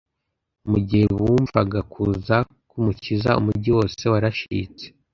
[0.69, 2.35] Mu gihe bumvaga kuza
[2.69, 4.85] k'Umukiza, umugi wose warashitse.